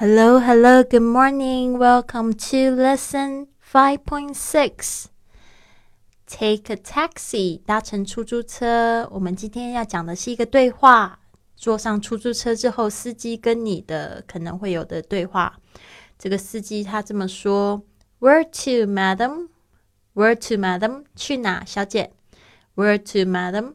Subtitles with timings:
[0.00, 1.76] Hello, hello, good morning.
[1.76, 5.08] Welcome to lesson 5.6.
[6.26, 7.60] Take a taxi.
[7.66, 9.06] 搭乘出租车。
[9.12, 11.20] 我们今天要讲的是一个对话。
[11.54, 15.58] 坐上出租车之后，司机跟你的可能会有的对话。
[16.18, 17.82] 这个司机他这么说
[18.20, 19.48] ：“Where to, madam?
[20.14, 21.04] Where to, madam?
[21.14, 22.10] 去哪，小姐
[22.74, 23.74] ？Where to, madam?”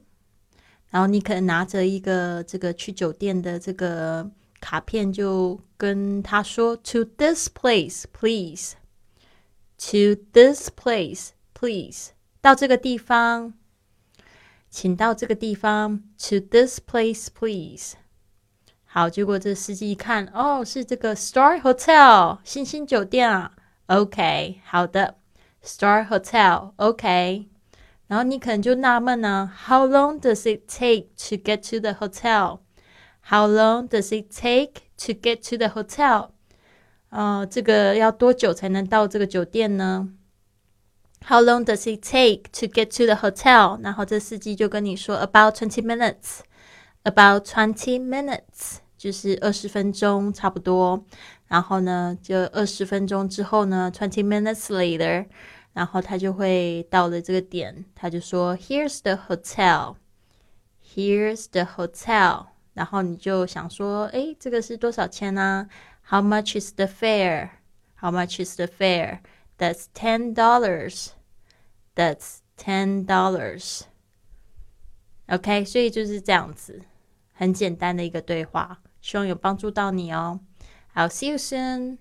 [0.90, 4.32] 然后你可能拿着一个这个去酒店的这个。
[4.66, 8.74] 卡片就跟他说：“To this place, please.
[9.78, 12.14] To this place, please.
[12.42, 13.54] 到这个地方，
[14.72, 16.02] 请到这个地方。
[16.18, 17.94] To this place, please.
[18.86, 23.52] 好，结果这司机一看，哦，是这个 Star Hotel 星星酒店啊。
[23.86, 25.18] OK，好的
[25.64, 26.72] ，Star Hotel。
[26.78, 27.50] OK，
[28.08, 32.62] 然后你可能就纳闷呢，How long does it take to get to the hotel？
[33.25, 36.31] hotel？How long does it take to get to the hotel？
[37.11, 40.09] 呃，这个要多久才能到这个酒店呢？
[41.27, 43.81] How long does it take to get to the hotel？
[43.83, 51.05] 然后这司机就跟你说，about twenty minutes。About twenty minutes 就是二十分钟差不多。
[51.49, 55.27] 然后呢，就二十分钟之后呢，twenty minutes later，
[55.73, 62.47] 然后他就会到了这个点，他就说，Here's the hotel。Here's the hotel。
[62.76, 65.68] 然后你就想说，哎，这个是多少钱呢
[66.10, 67.50] ？How much is the fare?
[67.96, 69.22] How much is the fare?
[69.58, 71.08] That's ten dollars.
[71.96, 73.82] That's ten dollars.
[75.28, 76.82] OK，所以就是这样子，
[77.34, 80.42] 很简单的一个对话，希望有帮助到你哦。
[80.94, 81.98] I'll see you soon.